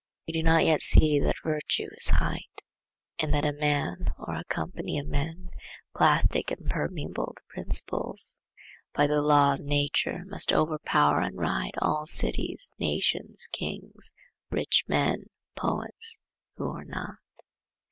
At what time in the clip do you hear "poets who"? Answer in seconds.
15.55-16.67